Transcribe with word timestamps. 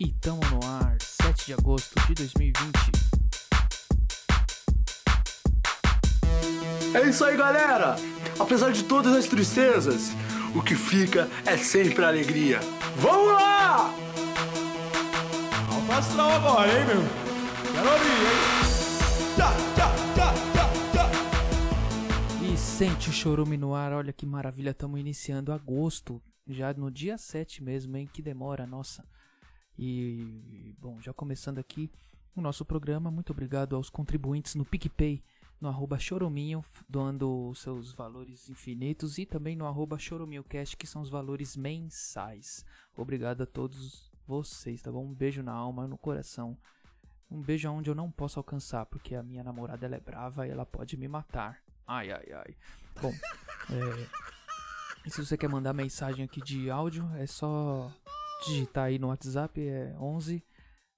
E 0.00 0.12
tamo 0.12 0.40
no 0.52 0.64
ar, 0.64 0.96
7 1.00 1.46
de 1.46 1.52
agosto 1.54 1.92
de 2.06 2.14
2020. 2.14 2.54
É 6.94 7.08
isso 7.08 7.24
aí, 7.24 7.36
galera! 7.36 7.96
Apesar 8.38 8.70
de 8.70 8.84
todas 8.84 9.12
as 9.12 9.26
tristezas, 9.26 10.12
o 10.54 10.62
que 10.62 10.76
fica 10.76 11.28
é 11.44 11.56
sempre 11.56 12.04
a 12.04 12.08
alegria. 12.08 12.60
Vamos 12.98 13.32
lá! 13.32 13.92
Astral 15.90 16.30
agora, 16.30 16.70
hein, 16.70 16.86
meu? 16.86 17.02
Quero 17.72 17.90
ouvir, 17.90 18.20
hein? 18.22 18.38
Tchá, 19.34 19.50
tchá, 19.74 19.92
tchá, 20.14 20.32
tchá, 20.52 20.66
tchá. 20.92 22.44
E 22.44 22.56
sente 22.56 23.10
o 23.10 23.12
chorume 23.12 23.56
no 23.56 23.74
ar, 23.74 23.92
olha 23.92 24.12
que 24.12 24.24
maravilha, 24.24 24.70
estamos 24.70 25.00
iniciando 25.00 25.52
agosto, 25.52 26.22
já 26.46 26.72
no 26.72 26.88
dia 26.88 27.18
7 27.18 27.64
mesmo, 27.64 27.96
hein? 27.96 28.08
Que 28.12 28.22
demora, 28.22 28.64
nossa. 28.64 29.04
E, 29.78 30.74
bom, 30.80 31.00
já 31.00 31.12
começando 31.12 31.58
aqui 31.58 31.88
o 32.34 32.40
nosso 32.40 32.64
programa, 32.64 33.10
muito 33.10 33.30
obrigado 33.30 33.76
aos 33.76 33.88
contribuintes 33.88 34.56
no 34.56 34.64
PicPay, 34.64 35.22
no 35.60 35.68
arroba 35.68 35.98
chorominho, 35.98 36.64
doando 36.88 37.48
os 37.48 37.60
seus 37.60 37.92
valores 37.92 38.48
infinitos, 38.48 39.18
e 39.18 39.26
também 39.26 39.54
no 39.54 39.66
arroba 39.66 39.98
chorominhocast, 39.98 40.76
que 40.76 40.86
são 40.86 41.00
os 41.00 41.08
valores 41.08 41.56
mensais. 41.56 42.64
Obrigado 42.96 43.42
a 43.42 43.46
todos 43.46 44.10
vocês, 44.26 44.82
tá 44.82 44.90
bom? 44.90 45.04
Um 45.04 45.14
beijo 45.14 45.42
na 45.42 45.52
alma, 45.52 45.86
no 45.86 45.96
coração. 45.96 46.58
Um 47.30 47.40
beijo 47.40 47.68
aonde 47.68 47.90
eu 47.90 47.94
não 47.94 48.10
posso 48.10 48.40
alcançar, 48.40 48.84
porque 48.86 49.14
a 49.14 49.22
minha 49.22 49.44
namorada 49.44 49.86
ela 49.86 49.96
é 49.96 50.00
brava 50.00 50.46
e 50.46 50.50
ela 50.50 50.66
pode 50.66 50.96
me 50.96 51.06
matar. 51.06 51.62
Ai, 51.86 52.10
ai, 52.10 52.32
ai. 52.32 52.56
Bom, 53.00 53.12
é... 53.70 54.28
E 55.06 55.10
se 55.10 55.24
você 55.24 55.38
quer 55.38 55.48
mandar 55.48 55.72
mensagem 55.72 56.24
aqui 56.24 56.40
de 56.40 56.68
áudio, 56.68 57.08
é 57.14 57.26
só 57.26 57.92
digitar 58.46 58.86
aí 58.86 58.98
no 58.98 59.08
WhatsApp, 59.08 59.60
é 59.60 59.94
11 59.98 60.42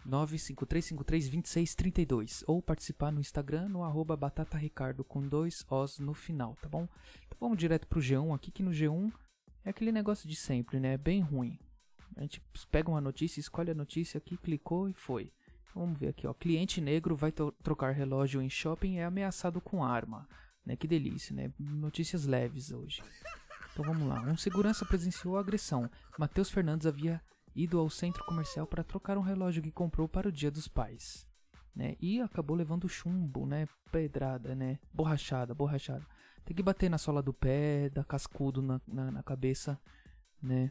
953532632 0.09 2.43
ou 2.47 2.63
participar 2.63 3.13
no 3.13 3.21
Instagram 3.21 3.69
no 3.69 3.85
arroba 3.85 4.16
batataricardo 4.16 5.05
com 5.05 5.21
dois 5.27 5.66
Os 5.69 5.99
no 5.99 6.15
final, 6.15 6.57
tá 6.60 6.69
bom? 6.69 6.88
Então 7.27 7.38
vamos 7.38 7.59
direto 7.59 7.87
pro 7.87 8.01
G1 8.01 8.35
aqui, 8.35 8.51
que 8.51 8.63
no 8.63 8.71
G1 8.71 9.13
é 9.65 9.71
aquele 9.71 9.93
negócio 9.93 10.29
de 10.29 10.37
sempre, 10.37 10.79
né? 10.80 10.95
É 10.95 10.99
bem 10.99 11.21
ruim. 11.21 11.59
A 12.16 12.23
gente 12.23 12.43
pega 12.71 12.91
uma 12.91 13.01
notícia, 13.01 13.41
escolhe 13.41 13.71
a 13.71 13.75
notícia 13.75 14.19
aqui, 14.19 14.37
clicou 14.37 14.88
e 14.88 14.93
foi. 14.93 15.32
Vamos 15.75 16.01
ver 16.01 16.09
aqui, 16.09 16.27
ó. 16.27 16.35
Cliente 16.35 16.80
negro 16.80 17.15
vai 17.15 17.32
trocar 17.63 17.93
relógio 17.93 18.43
em 18.43 18.51
shopping 18.51 18.95
e 18.95 18.99
é 18.99 19.04
ameaçado 19.04 19.60
com 19.60 19.85
arma. 19.85 20.29
Né? 20.65 20.75
Que 20.77 20.88
delícia, 20.88 21.35
né? 21.35 21.52
Notícias 21.59 22.27
leves 22.27 22.73
hoje. 22.73 23.02
Então 23.80 23.95
vamos 23.95 24.06
lá. 24.06 24.20
Um 24.30 24.36
segurança 24.36 24.84
presenciou 24.84 25.38
a 25.38 25.40
agressão. 25.40 25.90
Matheus 26.18 26.50
Fernandes 26.50 26.86
havia 26.86 27.18
ido 27.56 27.78
ao 27.78 27.88
centro 27.88 28.23
comercial 28.26 28.66
para 28.66 28.84
trocar 28.84 29.16
um 29.16 29.23
relógio 29.23 29.62
que 29.62 29.73
comprou 29.73 30.06
para 30.06 30.28
o 30.28 30.32
Dia 30.32 30.50
dos 30.50 30.68
Pais. 30.68 31.26
Né? 31.74 31.96
E 31.98 32.20
acabou 32.20 32.54
levando 32.54 32.86
chumbo, 32.90 33.46
né? 33.46 33.66
Pedrada, 33.90 34.54
né? 34.54 34.78
Borrachada, 34.92 35.54
borrachada. 35.54 36.06
Tem 36.45 36.54
que 36.54 36.62
bater 36.62 36.90
na 36.90 36.98
sola 36.98 37.23
do 37.23 37.32
pé, 37.32 37.88
dar 37.88 38.04
cascudo 38.04 38.60
na, 38.60 38.82
na, 38.86 39.10
na 39.10 39.23
cabeça, 39.23 39.80
né? 40.42 40.70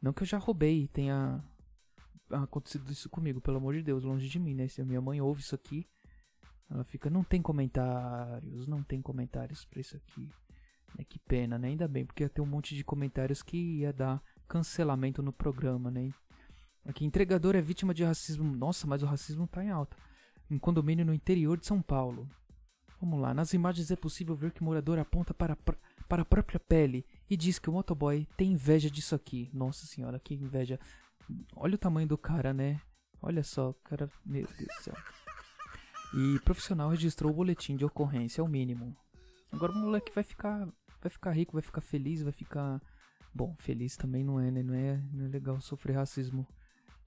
Não 0.00 0.14
que 0.14 0.22
eu 0.22 0.26
já 0.26 0.38
roubei, 0.38 0.88
tenha 0.88 1.44
acontecido 2.30 2.90
isso 2.90 3.10
comigo, 3.10 3.38
pelo 3.38 3.58
amor 3.58 3.74
de 3.74 3.82
Deus, 3.82 4.02
longe 4.02 4.30
de 4.30 4.38
mim, 4.38 4.54
né? 4.54 4.66
Se 4.66 4.80
a 4.80 4.84
minha 4.84 5.00
mãe 5.00 5.20
ouve 5.20 5.42
isso 5.42 5.54
aqui, 5.54 5.86
ela 6.70 6.84
fica, 6.84 7.10
não 7.10 7.22
tem 7.22 7.42
comentários, 7.42 8.66
não 8.66 8.82
tem 8.82 9.02
comentários 9.02 9.66
pra 9.66 9.80
isso 9.82 9.94
aqui. 9.94 10.32
Né? 10.96 11.04
Que 11.08 11.18
pena, 11.18 11.58
né? 11.58 11.68
Ainda 11.68 11.88
bem, 11.88 12.04
porque 12.04 12.22
ia 12.22 12.28
ter 12.28 12.40
um 12.40 12.46
monte 12.46 12.74
de 12.74 12.84
comentários 12.84 13.42
que 13.42 13.56
ia 13.56 13.92
dar 13.92 14.22
cancelamento 14.48 15.22
no 15.22 15.32
programa, 15.32 15.90
né? 15.90 16.12
Aqui, 16.84 17.04
entregador 17.04 17.56
é 17.56 17.60
vítima 17.60 17.94
de 17.94 18.04
racismo. 18.04 18.44
Nossa, 18.44 18.86
mas 18.86 19.02
o 19.02 19.06
racismo 19.06 19.46
tá 19.46 19.64
em 19.64 19.70
alta. 19.70 19.96
Em 20.50 20.58
condomínio 20.58 21.04
no 21.04 21.14
interior 21.14 21.58
de 21.58 21.66
São 21.66 21.80
Paulo. 21.80 22.28
Vamos 23.00 23.20
lá, 23.20 23.34
nas 23.34 23.52
imagens 23.52 23.90
é 23.90 23.96
possível 23.96 24.34
ver 24.34 24.52
que 24.52 24.62
o 24.62 24.64
morador 24.64 24.98
aponta 24.98 25.34
para, 25.34 25.56
para 26.08 26.22
a 26.22 26.24
própria 26.24 26.58
pele 26.58 27.04
e 27.28 27.36
diz 27.36 27.58
que 27.58 27.68
o 27.68 27.72
motoboy 27.72 28.26
tem 28.36 28.52
inveja 28.52 28.90
disso 28.90 29.14
aqui. 29.14 29.50
Nossa 29.52 29.84
senhora, 29.86 30.18
que 30.18 30.34
inveja. 30.34 30.78
Olha 31.54 31.74
o 31.74 31.78
tamanho 31.78 32.08
do 32.08 32.16
cara, 32.16 32.54
né? 32.54 32.80
Olha 33.20 33.42
só, 33.42 33.74
cara, 33.84 34.10
meu 34.24 34.46
Deus 34.46 34.68
do 34.68 34.82
céu. 34.82 34.94
E 36.14 36.38
profissional 36.40 36.88
registrou 36.90 37.32
o 37.32 37.34
boletim 37.34 37.76
de 37.76 37.84
ocorrência, 37.84 38.40
é 38.40 38.44
o 38.44 38.48
mínimo. 38.48 38.96
Agora 39.52 39.72
o 39.72 39.76
moleque 39.76 40.12
vai 40.14 40.24
ficar, 40.24 40.68
vai 41.04 41.10
ficar 41.10 41.30
rico, 41.30 41.52
vai 41.52 41.62
ficar 41.62 41.80
feliz, 41.80 42.22
vai 42.22 42.32
ficar 42.32 42.80
Bom, 43.34 43.52
feliz 43.58 43.96
também 43.96 44.22
não 44.22 44.38
é, 44.38 44.48
né? 44.48 44.62
Não 44.62 44.74
é, 44.74 45.02
não 45.12 45.24
é 45.24 45.28
legal 45.28 45.60
sofrer 45.60 45.96
racismo. 45.96 46.46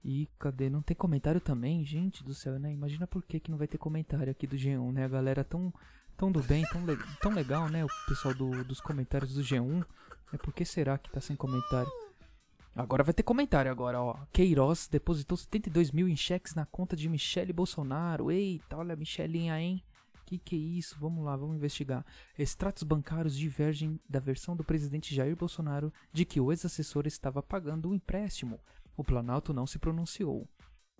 E 0.04 0.28
cadê? 0.38 0.68
Não 0.68 0.82
tem 0.82 0.94
comentário 0.94 1.40
também? 1.40 1.82
Gente 1.84 2.22
do 2.22 2.34
céu, 2.34 2.58
né? 2.58 2.70
Imagina 2.70 3.06
por 3.06 3.22
que, 3.22 3.40
que 3.40 3.50
não 3.50 3.56
vai 3.56 3.66
ter 3.66 3.78
comentário 3.78 4.30
aqui 4.30 4.46
do 4.46 4.54
G1, 4.54 4.92
né? 4.92 5.06
A 5.06 5.08
galera 5.08 5.42
tão, 5.42 5.72
tão 6.18 6.30
do 6.30 6.42
bem, 6.42 6.64
tão, 6.70 6.84
le 6.84 6.98
tão 7.22 7.32
legal, 7.32 7.70
né? 7.70 7.82
O 7.82 7.88
pessoal 8.06 8.34
do, 8.34 8.62
dos 8.62 8.78
comentários 8.78 9.34
do 9.34 9.42
G1. 9.42 9.82
É 10.34 10.36
por 10.36 10.52
que 10.52 10.66
será 10.66 10.98
que 10.98 11.10
tá 11.10 11.18
sem 11.18 11.34
comentário? 11.34 11.90
Agora 12.76 13.02
vai 13.02 13.14
ter 13.14 13.22
comentário 13.22 13.70
agora, 13.70 14.00
ó. 14.00 14.14
Queiroz 14.30 14.86
depositou 14.86 15.36
72 15.36 15.90
mil 15.90 16.06
em 16.06 16.14
cheques 16.14 16.54
na 16.54 16.66
conta 16.66 16.94
de 16.94 17.08
Michele 17.08 17.54
Bolsonaro. 17.54 18.30
Eita, 18.30 18.76
olha 18.76 18.92
a 18.92 18.96
Michelinha, 18.96 19.58
hein? 19.58 19.82
Que 20.28 20.36
que 20.36 20.56
é 20.56 20.58
isso? 20.58 20.94
Vamos 21.00 21.24
lá, 21.24 21.34
vamos 21.34 21.56
investigar. 21.56 22.04
Extratos 22.38 22.82
bancários 22.82 23.34
divergem 23.34 23.98
da 24.06 24.20
versão 24.20 24.54
do 24.54 24.62
presidente 24.62 25.14
Jair 25.14 25.34
Bolsonaro 25.34 25.90
de 26.12 26.26
que 26.26 26.38
o 26.38 26.52
ex-assessor 26.52 27.06
estava 27.06 27.42
pagando 27.42 27.86
o 27.86 27.92
um 27.92 27.94
empréstimo. 27.94 28.60
O 28.94 29.02
Planalto 29.02 29.54
não 29.54 29.66
se 29.66 29.78
pronunciou. 29.78 30.46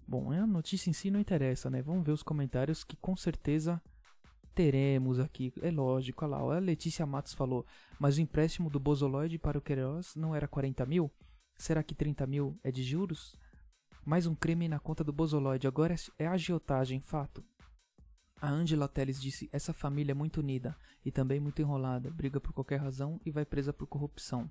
Bom, 0.07 0.33
a 0.33 0.47
notícia 0.47 0.89
em 0.89 0.95
si 0.95 1.11
não 1.11 1.21
interessa, 1.21 1.69
né? 1.69 1.83
Vamos 1.83 2.07
ver 2.07 2.13
os 2.13 2.23
comentários 2.23 2.83
que 2.83 2.97
com 2.97 3.15
certeza 3.19 3.83
teremos 4.55 5.21
aqui. 5.21 5.53
É 5.61 5.71
lógico, 5.71 6.25
olha 6.25 6.39
lá, 6.39 6.57
a 6.57 6.59
Letícia 6.59 7.05
Matos 7.05 7.35
falou, 7.35 7.67
mas 8.01 8.17
o 8.17 8.23
empréstimo 8.23 8.71
do 8.71 8.81
Bozoloide 8.81 9.39
para 9.39 9.59
o 9.59 9.61
Queiroz 9.61 10.17
não 10.17 10.35
era 10.35 10.49
40 10.49 10.87
mil? 10.87 11.13
Será 11.59 11.83
que 11.83 11.95
30 11.95 12.27
mil 12.27 12.59
é 12.65 12.73
de 12.73 12.83
juros? 12.83 13.37
Mais 14.07 14.27
um 14.27 14.35
crime 14.35 14.69
na 14.69 14.79
conta 14.79 15.05
do 15.05 15.13
Bozoloide, 15.13 15.67
agora 15.67 15.95
é 16.19 16.27
agiotagem, 16.27 16.99
fato. 16.99 17.45
A 18.41 18.49
Angela 18.49 18.89
Teles 18.89 19.21
disse: 19.21 19.49
Essa 19.53 19.73
família 19.73 20.13
é 20.13 20.15
muito 20.15 20.39
unida 20.39 20.77
e 21.05 21.11
também 21.11 21.41
muito 21.41 21.61
enrolada, 21.61 22.11
briga 22.11 22.41
por 22.41 22.53
qualquer 22.53 22.81
razão 22.81 23.21
e 23.27 23.31
vai 23.31 23.45
presa 23.45 23.73
por 23.73 23.87
corrupção. 23.87 24.49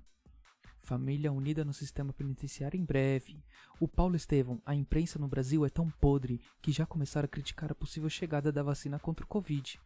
Família 0.80 1.32
unida 1.32 1.64
no 1.64 1.72
sistema 1.72 2.12
penitenciário 2.12 2.78
em 2.78 2.84
breve. 2.84 3.42
O 3.80 3.88
Paulo 3.88 4.16
Estevão, 4.16 4.60
a 4.64 4.74
imprensa 4.74 5.18
no 5.18 5.28
Brasil 5.28 5.64
é 5.64 5.68
tão 5.68 5.90
podre 5.90 6.40
que 6.62 6.72
já 6.72 6.86
começaram 6.86 7.26
a 7.26 7.28
criticar 7.28 7.70
a 7.72 7.74
possível 7.74 8.08
chegada 8.08 8.52
da 8.52 8.62
vacina 8.62 8.98
contra 8.98 9.24
o 9.24 9.28
Covid. 9.28 9.80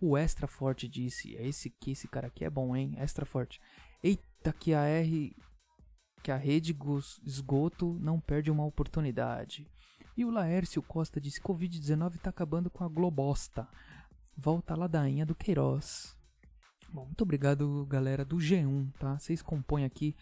O 0.00 0.16
Extra 0.16 0.46
Forte 0.46 0.88
disse: 0.88 1.36
É 1.36 1.46
esse 1.46 1.70
que 1.70 1.92
esse 1.92 2.08
cara 2.08 2.26
aqui 2.26 2.44
é 2.44 2.50
bom, 2.50 2.74
hein? 2.74 2.94
Extra 2.98 3.24
Forte. 3.24 3.60
Eita, 4.02 4.52
que 4.52 4.74
a 4.74 4.82
R. 4.82 5.34
que 6.22 6.32
a 6.32 6.36
rede 6.36 6.76
esgoto 7.24 7.96
não 8.00 8.20
perde 8.20 8.50
uma 8.50 8.64
oportunidade. 8.64 9.68
E 10.16 10.24
o 10.24 10.30
Laércio 10.30 10.82
Costa 10.82 11.20
disse: 11.20 11.40
Covid-19 11.40 12.18
tá 12.18 12.30
acabando 12.30 12.70
com 12.70 12.82
a 12.84 12.88
globosta. 12.88 13.68
Volta 14.36 14.74
a 14.74 14.76
ladainha 14.76 15.26
do 15.26 15.34
Queiroz. 15.34 16.16
Bom, 16.92 17.06
muito 17.06 17.22
obrigado, 17.22 17.84
galera 17.86 18.24
do 18.24 18.36
G1, 18.36 18.92
tá? 18.98 19.18
Vocês 19.18 19.42
compõem 19.42 19.84
aqui 19.84 20.14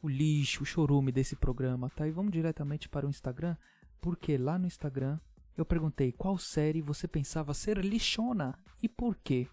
o 0.00 0.08
lixo, 0.08 0.62
o 0.62 0.66
chorume 0.66 1.10
desse 1.10 1.34
programa, 1.34 1.90
tá? 1.90 2.06
E 2.06 2.10
vamos 2.10 2.32
diretamente 2.32 2.88
para 2.88 3.06
o 3.06 3.10
Instagram, 3.10 3.56
porque 4.00 4.36
lá 4.36 4.58
no 4.58 4.66
Instagram 4.66 5.18
eu 5.56 5.64
perguntei 5.64 6.12
qual 6.12 6.38
série 6.38 6.80
você 6.80 7.06
pensava 7.06 7.54
ser 7.54 7.78
lixona 7.78 8.58
e 8.82 8.88
por 8.88 9.16
quê, 9.16 9.48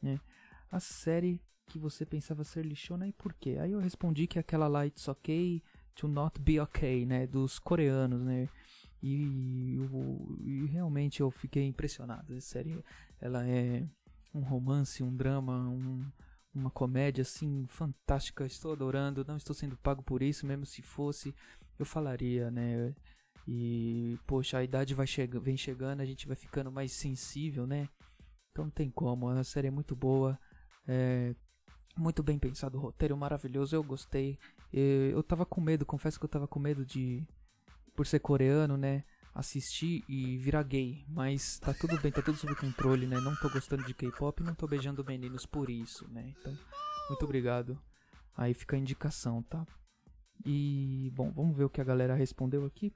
né? 0.00 0.20
A 0.70 0.80
série 0.80 1.40
que 1.66 1.78
você 1.78 2.04
pensava 2.04 2.44
ser 2.44 2.64
lixona 2.64 3.06
e 3.08 3.12
por 3.12 3.32
quê? 3.34 3.56
Aí 3.60 3.72
eu 3.72 3.80
respondi 3.80 4.26
que 4.26 4.38
aquela 4.38 4.68
lá 4.68 4.86
It's 4.86 5.08
Okay 5.08 5.62
to 5.94 6.08
Not 6.08 6.40
Be 6.40 6.60
Okay, 6.60 7.06
né? 7.06 7.26
Dos 7.26 7.58
coreanos, 7.58 8.22
né? 8.22 8.48
E, 9.06 9.76
e 10.40 10.66
realmente 10.72 11.20
eu 11.20 11.30
fiquei 11.30 11.66
impressionado. 11.66 12.34
A 12.34 12.40
série 12.40 12.82
ela 13.20 13.46
é 13.46 13.86
um 14.34 14.40
romance, 14.40 15.02
um 15.02 15.14
drama, 15.14 15.68
um, 15.68 16.10
uma 16.54 16.70
comédia 16.70 17.20
assim 17.20 17.66
fantástica. 17.68 18.46
Estou 18.46 18.72
adorando. 18.72 19.22
Não 19.28 19.36
estou 19.36 19.54
sendo 19.54 19.76
pago 19.76 20.02
por 20.02 20.22
isso, 20.22 20.46
mesmo 20.46 20.64
se 20.64 20.80
fosse, 20.80 21.34
eu 21.78 21.84
falaria, 21.84 22.50
né? 22.50 22.94
E 23.46 24.18
poxa, 24.26 24.56
a 24.56 24.64
idade 24.64 24.94
vai 24.94 25.06
chega, 25.06 25.38
vem 25.38 25.54
chegando, 25.54 26.00
a 26.00 26.06
gente 26.06 26.26
vai 26.26 26.34
ficando 26.34 26.72
mais 26.72 26.90
sensível, 26.90 27.66
né? 27.66 27.86
Então 28.50 28.64
não 28.64 28.70
tem 28.70 28.90
como. 28.90 29.28
A 29.28 29.44
série 29.44 29.68
é 29.68 29.70
muito 29.70 29.94
boa. 29.94 30.38
É, 30.88 31.34
muito 31.94 32.22
bem 32.22 32.38
pensado, 32.38 32.78
o 32.78 32.80
roteiro 32.80 33.14
maravilhoso, 33.18 33.76
eu 33.76 33.84
gostei. 33.84 34.38
Eu 34.72 35.22
tava 35.22 35.44
com 35.44 35.60
medo, 35.60 35.84
confesso 35.84 36.18
que 36.18 36.24
eu 36.24 36.28
tava 36.28 36.48
com 36.48 36.58
medo 36.58 36.86
de 36.86 37.22
por 37.94 38.06
ser 38.06 38.20
coreano, 38.20 38.76
né? 38.76 39.04
Assistir 39.34 40.04
e 40.08 40.36
virar 40.38 40.62
gay. 40.62 41.04
Mas 41.08 41.58
tá 41.58 41.74
tudo 41.74 42.00
bem, 42.00 42.12
tá 42.12 42.22
tudo 42.22 42.36
sob 42.36 42.54
controle, 42.54 43.06
né? 43.06 43.20
Não 43.20 43.34
tô 43.36 43.48
gostando 43.50 43.84
de 43.84 43.94
K-pop 43.94 44.42
não 44.42 44.54
tô 44.54 44.66
beijando 44.66 45.04
meninos 45.04 45.46
por 45.46 45.70
isso, 45.70 46.06
né? 46.08 46.34
Então, 46.38 46.56
muito 47.08 47.24
obrigado. 47.24 47.78
Aí 48.36 48.54
fica 48.54 48.76
a 48.76 48.78
indicação, 48.78 49.42
tá? 49.42 49.66
E, 50.44 51.10
bom, 51.14 51.30
vamos 51.32 51.56
ver 51.56 51.64
o 51.64 51.70
que 51.70 51.80
a 51.80 51.84
galera 51.84 52.14
respondeu 52.14 52.64
aqui. 52.64 52.92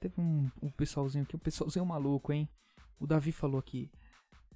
teve 0.00 0.20
um, 0.20 0.50
um 0.62 0.70
pessoalzinho 0.70 1.24
aqui, 1.24 1.36
um 1.36 1.40
pessoalzinho 1.40 1.86
maluco, 1.86 2.32
hein? 2.32 2.48
O 2.98 3.06
Davi 3.06 3.30
falou 3.32 3.58
aqui, 3.58 3.90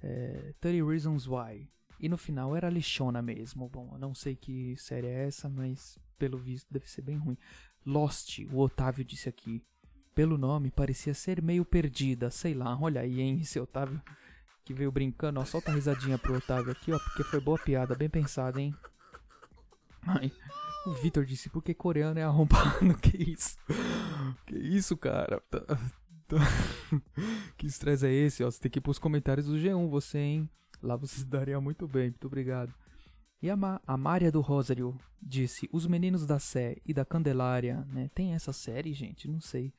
é, 0.01 0.53
30 0.59 0.85
Reasons 0.85 1.27
Why. 1.27 1.69
E 1.99 2.09
no 2.09 2.17
final 2.17 2.55
era 2.55 2.69
lixona 2.69 3.21
mesmo. 3.21 3.69
Bom, 3.69 3.89
eu 3.93 3.99
não 3.99 4.13
sei 4.15 4.35
que 4.35 4.75
série 4.75 5.07
é 5.07 5.27
essa, 5.27 5.47
mas 5.47 5.97
pelo 6.21 6.37
visto 6.37 6.67
deve 6.71 6.87
ser 6.87 7.01
bem 7.01 7.17
ruim. 7.17 7.35
Lost, 7.83 8.37
o 8.51 8.59
Otávio 8.59 9.03
disse 9.03 9.27
aqui. 9.27 9.59
Pelo 10.13 10.37
nome, 10.37 10.69
parecia 10.69 11.15
ser 11.15 11.41
meio 11.41 11.65
perdida, 11.65 12.29
sei 12.29 12.53
lá. 12.53 12.77
Olha 12.79 13.01
aí, 13.01 13.19
hein, 13.19 13.39
esse 13.41 13.59
Otávio 13.59 13.99
que 14.63 14.71
veio 14.71 14.91
brincando. 14.91 15.39
Ó, 15.39 15.45
solta 15.45 15.71
a 15.71 15.73
risadinha 15.73 16.19
pro 16.19 16.37
Otávio 16.37 16.71
aqui, 16.71 16.91
ó, 16.91 16.99
porque 16.99 17.23
foi 17.23 17.39
boa 17.39 17.57
piada, 17.57 17.95
bem 17.95 18.07
pensada, 18.07 18.61
hein. 18.61 18.75
Ai, 20.03 20.31
o 20.85 20.93
Vitor 20.93 21.25
disse, 21.25 21.49
porque 21.49 21.73
coreano 21.73 22.19
é 22.19 22.23
arrombado, 22.23 22.95
que 23.01 23.31
isso? 23.31 23.57
Que 24.45 24.55
isso, 24.55 24.95
cara? 24.95 25.41
Tá, 25.49 25.61
tá. 26.27 26.37
que 27.57 27.65
estresse 27.65 28.05
é 28.05 28.13
esse, 28.13 28.43
ó? 28.43 28.51
Você 28.51 28.59
tem 28.59 28.69
que 28.69 28.77
ir 28.77 28.81
pros 28.81 28.99
comentários 28.99 29.47
do 29.47 29.55
G1, 29.55 29.89
você, 29.89 30.19
hein? 30.19 30.49
Lá 30.83 30.95
você 30.95 31.15
se 31.15 31.25
daria 31.25 31.59
muito 31.59 31.87
bem, 31.87 32.09
muito 32.11 32.27
obrigado. 32.27 32.71
E 33.41 33.49
a, 33.49 33.55
Ma 33.55 33.81
a 33.87 33.97
Mária 33.97 34.31
do 34.31 34.39
Rosário 34.39 34.97
disse: 35.21 35.67
Os 35.71 35.87
Meninos 35.87 36.25
da 36.25 36.37
Sé 36.37 36.77
e 36.85 36.93
da 36.93 37.03
Candelária, 37.03 37.85
né? 37.91 38.09
Tem 38.13 38.33
essa 38.33 38.53
série, 38.53 38.93
gente? 38.93 39.27
Não 39.27 39.41
sei. 39.41 39.73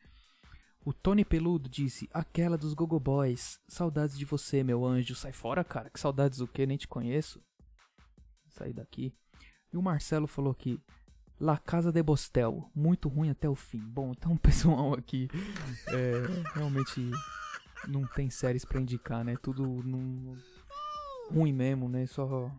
O 0.85 0.93
Tony 0.93 1.25
Peludo 1.25 1.69
disse: 1.69 2.09
Aquela 2.12 2.59
dos 2.59 2.75
Gogo 2.75 2.99
Boys. 2.99 3.61
Saudades 3.69 4.19
de 4.19 4.25
você, 4.25 4.64
meu 4.64 4.85
anjo. 4.85 5.14
Sai 5.14 5.32
fora, 5.32 5.62
cara. 5.62 5.91
Que 5.91 6.00
saudades 6.00 6.41
o 6.41 6.49
quê? 6.49 6.67
Nem 6.67 6.76
te 6.76 6.88
conheço. 6.88 7.41
Sair 8.49 8.73
daqui. 8.73 9.14
E 9.73 9.76
o 9.76 9.82
Marcelo 9.82 10.26
falou 10.26 10.50
aqui: 10.50 10.81
La 11.38 11.56
Casa 11.56 11.93
de 11.93 12.03
Bostel. 12.03 12.69
Muito 12.75 13.08
ruim 13.08 13.31
até 13.31 13.49
o 13.49 13.55
fim. 13.55 13.79
Bom, 13.79 14.11
então 14.11 14.32
o 14.32 14.38
pessoal 14.41 14.93
aqui 14.94 15.29
é, 15.87 16.53
realmente 16.55 17.12
não 17.87 18.05
tem 18.08 18.29
séries 18.29 18.65
para 18.65 18.81
indicar, 18.81 19.25
né? 19.25 19.37
Tudo 19.41 19.62
num, 19.62 20.37
ruim 21.31 21.53
mesmo, 21.53 21.88
né? 21.88 22.06
Só 22.06 22.50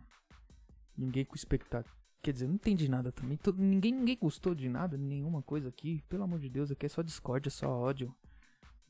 ninguém 0.96 1.24
com 1.24 1.34
expectativa. 1.34 1.94
Quer 2.22 2.32
dizer, 2.32 2.46
não 2.46 2.54
entendi 2.54 2.88
nada 2.88 3.12
também. 3.12 3.36
Todo, 3.36 3.60
ninguém, 3.60 3.92
ninguém 3.92 4.16
gostou 4.16 4.54
de 4.54 4.68
nada, 4.68 4.96
nenhuma 4.96 5.42
coisa 5.42 5.68
aqui. 5.68 6.02
Pelo 6.08 6.22
amor 6.22 6.38
de 6.38 6.48
Deus, 6.48 6.70
aqui 6.70 6.86
é 6.86 6.88
só 6.88 7.02
discórdia, 7.02 7.50
só 7.50 7.68
ódio. 7.68 8.14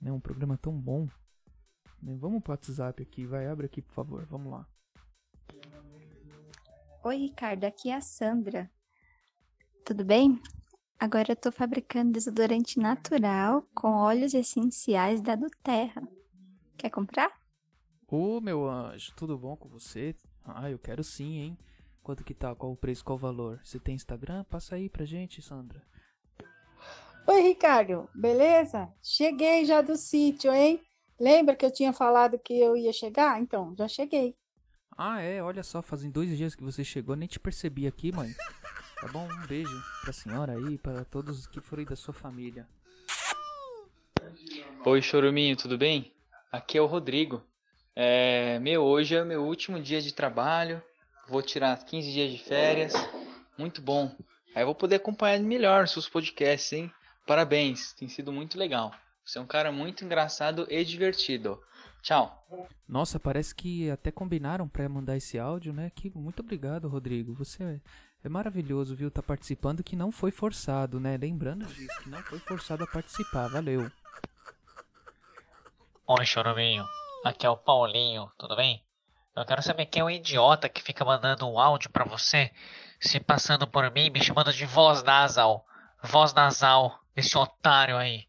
Né? 0.00 0.12
Um 0.12 0.20
programa 0.20 0.56
tão 0.56 0.72
bom. 0.72 1.08
Né? 2.00 2.14
Vamos 2.16 2.42
pro 2.42 2.52
WhatsApp 2.52 3.02
aqui, 3.02 3.26
vai, 3.26 3.48
abre 3.48 3.66
aqui, 3.66 3.82
por 3.82 3.92
favor. 3.92 4.24
Vamos 4.26 4.52
lá. 4.52 4.68
Oi, 7.02 7.16
Ricardo, 7.16 7.64
aqui 7.64 7.90
é 7.90 7.96
a 7.96 8.00
Sandra. 8.00 8.70
Tudo 9.84 10.04
bem? 10.04 10.40
Agora 10.98 11.32
eu 11.32 11.36
tô 11.36 11.50
fabricando 11.50 12.12
desodorante 12.12 12.78
natural 12.78 13.66
com 13.74 13.88
óleos 13.88 14.32
essenciais 14.32 15.20
da 15.20 15.34
Duterra. 15.34 16.06
Quer 16.78 16.90
comprar? 16.90 17.30
Ô, 18.06 18.40
meu 18.40 18.70
anjo, 18.70 19.12
tudo 19.16 19.36
bom 19.36 19.56
com 19.56 19.68
você? 19.68 20.14
Ah, 20.44 20.70
eu 20.70 20.78
quero 20.78 21.02
sim, 21.02 21.36
hein? 21.38 21.58
Quanto 22.04 22.22
que 22.22 22.34
tá? 22.34 22.54
Qual 22.54 22.70
o 22.70 22.76
preço? 22.76 23.02
Qual 23.02 23.16
o 23.16 23.18
valor? 23.18 23.58
Você 23.64 23.80
tem 23.80 23.94
Instagram? 23.94 24.44
Passa 24.44 24.74
aí 24.74 24.90
pra 24.90 25.06
gente, 25.06 25.40
Sandra. 25.40 25.82
Oi, 27.26 27.40
Ricardo, 27.40 28.06
beleza? 28.14 28.92
Cheguei 29.02 29.64
já 29.64 29.80
do 29.80 29.96
sítio, 29.96 30.52
hein? 30.52 30.82
Lembra 31.18 31.56
que 31.56 31.64
eu 31.64 31.72
tinha 31.72 31.94
falado 31.94 32.38
que 32.38 32.60
eu 32.60 32.76
ia 32.76 32.92
chegar? 32.92 33.40
Então, 33.40 33.74
já 33.78 33.88
cheguei. 33.88 34.36
Ah, 34.98 35.22
é, 35.22 35.42
olha 35.42 35.62
só, 35.62 35.80
fazem 35.80 36.10
dois 36.10 36.36
dias 36.36 36.54
que 36.54 36.62
você 36.62 36.84
chegou, 36.84 37.16
nem 37.16 37.26
te 37.26 37.40
percebi 37.40 37.86
aqui, 37.86 38.12
mãe. 38.12 38.34
Tá 39.00 39.08
bom? 39.08 39.26
Um 39.26 39.46
beijo 39.46 39.82
pra 40.02 40.12
senhora 40.12 40.52
aí, 40.52 40.76
para 40.76 41.06
todos 41.06 41.46
que 41.46 41.60
forem 41.62 41.86
da 41.86 41.96
sua 41.96 42.12
família. 42.12 42.68
Oi, 44.84 45.00
Choruminho, 45.00 45.56
tudo 45.56 45.78
bem? 45.78 46.12
Aqui 46.52 46.76
é 46.76 46.82
o 46.82 46.86
Rodrigo. 46.86 47.42
É, 47.96 48.58
meu, 48.58 48.82
hoje 48.82 49.14
é 49.14 49.22
o 49.22 49.26
meu 49.26 49.42
último 49.42 49.80
dia 49.80 50.02
de 50.02 50.12
trabalho. 50.12 50.82
Vou 51.28 51.42
tirar 51.42 51.76
15 51.84 52.12
dias 52.12 52.30
de 52.30 52.38
férias. 52.38 52.92
Muito 53.58 53.80
bom. 53.80 54.14
Aí 54.54 54.62
eu 54.62 54.66
vou 54.66 54.74
poder 54.74 54.96
acompanhar 54.96 55.38
melhor 55.40 55.88
seus 55.88 56.08
podcasts, 56.08 56.72
hein? 56.72 56.92
Parabéns, 57.26 57.92
tem 57.94 58.08
sido 58.08 58.32
muito 58.32 58.58
legal. 58.58 58.92
Você 59.24 59.38
é 59.38 59.40
um 59.40 59.46
cara 59.46 59.72
muito 59.72 60.04
engraçado 60.04 60.66
e 60.68 60.84
divertido. 60.84 61.60
Tchau. 62.02 62.46
Nossa, 62.86 63.18
parece 63.18 63.54
que 63.54 63.90
até 63.90 64.10
combinaram 64.10 64.68
para 64.68 64.86
mandar 64.88 65.16
esse 65.16 65.38
áudio, 65.38 65.72
né? 65.72 65.90
Que 65.94 66.10
muito 66.14 66.40
obrigado, 66.40 66.86
Rodrigo. 66.86 67.32
Você 67.34 67.80
é 68.22 68.28
maravilhoso, 68.28 68.94
viu? 68.94 69.10
Tá 69.10 69.22
participando 69.22 69.82
que 69.82 69.96
não 69.96 70.12
foi 70.12 70.30
forçado, 70.30 71.00
né? 71.00 71.16
Lembrando 71.16 71.64
disso, 71.66 72.02
que 72.02 72.10
não 72.10 72.22
foi 72.22 72.38
forçado 72.40 72.84
a 72.84 72.86
participar. 72.86 73.48
Valeu. 73.48 73.90
Oi, 76.06 76.26
Choruminho. 76.26 76.84
Aqui 77.24 77.46
é 77.46 77.48
o 77.50 77.56
Paulinho, 77.56 78.30
tudo 78.36 78.54
bem? 78.54 78.84
Eu 79.36 79.44
quero 79.44 79.62
saber 79.62 79.86
quem 79.86 80.00
é 80.00 80.04
o 80.04 80.10
idiota 80.10 80.68
que 80.68 80.80
fica 80.80 81.04
mandando 81.04 81.48
um 81.48 81.58
áudio 81.58 81.90
para 81.90 82.04
você, 82.04 82.52
se 83.00 83.18
passando 83.18 83.66
por 83.66 83.90
mim, 83.90 84.08
me 84.08 84.22
chamando 84.22 84.52
de 84.52 84.64
voz 84.64 85.02
nasal. 85.02 85.66
Voz 86.00 86.32
nasal, 86.32 87.00
esse 87.16 87.36
otário 87.36 87.96
aí. 87.96 88.28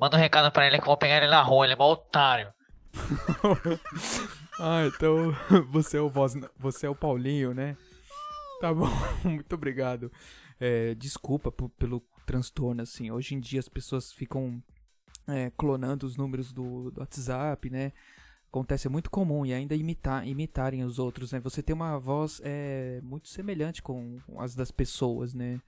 Manda 0.00 0.16
um 0.16 0.20
recado 0.20 0.50
para 0.50 0.66
ele 0.66 0.78
que 0.78 0.84
eu 0.84 0.86
vou 0.86 0.96
pegar 0.96 1.18
ele 1.18 1.26
na 1.26 1.42
rua, 1.42 1.66
ele 1.66 1.74
é 1.74 1.76
um 1.76 1.82
otário. 1.82 2.54
ah, 4.58 4.86
então 4.86 5.36
você 5.70 5.98
é 5.98 6.00
o 6.00 6.08
voz, 6.08 6.32
você 6.58 6.86
é 6.86 6.90
o 6.90 6.94
Paulinho, 6.94 7.52
né? 7.52 7.76
Tá 8.58 8.72
bom, 8.72 8.88
muito 9.24 9.54
obrigado. 9.54 10.10
É, 10.58 10.94
desculpa 10.94 11.52
pelo 11.52 12.02
transtorno, 12.24 12.80
assim. 12.80 13.10
Hoje 13.10 13.34
em 13.34 13.40
dia 13.40 13.60
as 13.60 13.68
pessoas 13.68 14.10
ficam 14.10 14.62
é, 15.28 15.50
clonando 15.50 16.06
os 16.06 16.16
números 16.16 16.50
do, 16.50 16.90
do 16.90 17.00
WhatsApp, 17.00 17.68
né? 17.68 17.92
Acontece 18.56 18.86
é 18.86 18.90
muito 18.90 19.10
comum 19.10 19.44
e 19.44 19.52
ainda 19.52 19.74
imitar, 19.74 20.26
imitarem 20.26 20.82
os 20.82 20.98
outros, 20.98 21.32
né? 21.32 21.40
Você 21.40 21.62
tem 21.62 21.74
uma 21.74 21.98
voz 21.98 22.40
é, 22.42 23.02
muito 23.02 23.28
semelhante 23.28 23.82
com 23.82 24.18
as 24.38 24.54
das 24.54 24.70
pessoas, 24.70 25.34
né? 25.34 25.60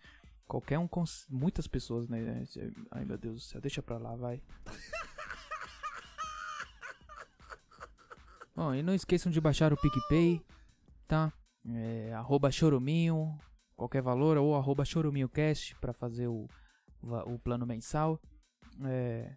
Qualquer 0.46 0.78
um, 0.78 0.88
muitas 1.28 1.66
pessoas, 1.66 2.08
né? 2.08 2.46
Ai 2.90 3.04
meu 3.04 3.18
Deus 3.18 3.34
do 3.34 3.40
céu, 3.40 3.60
deixa 3.60 3.82
pra 3.82 3.98
lá, 3.98 4.16
vai. 4.16 4.40
Bom, 8.56 8.74
e 8.74 8.82
não 8.82 8.94
esqueçam 8.94 9.30
de 9.30 9.40
baixar 9.40 9.70
o 9.70 9.76
PicPay, 9.76 10.42
tá? 11.06 11.30
É, 11.68 12.14
arroba 12.14 12.50
choruminho, 12.50 13.38
qualquer 13.76 14.00
valor, 14.00 14.38
ou 14.38 14.56
arroba 14.56 14.86
choruminhocast 14.86 15.74
pra 15.76 15.92
fazer 15.92 16.28
o, 16.28 16.48
o 17.02 17.38
plano 17.38 17.66
mensal. 17.66 18.18
É, 18.82 19.36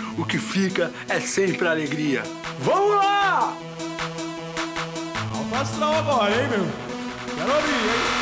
o 0.17 0.25
que 0.25 0.37
fica 0.37 0.91
é 1.07 1.19
sempre 1.19 1.67
alegria. 1.67 2.23
Vamos 2.59 2.95
lá! 2.95 3.55
Alto 5.35 5.55
astral 5.55 5.95
agora, 5.95 6.31
hein, 6.31 6.47
meu? 6.49 6.67
Quero 7.35 7.55
ouvir, 7.55 7.71
hein? 7.71 8.21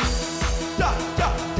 Tchá, 0.78 0.94
tchá, 1.18 1.34
tchá. 1.56 1.59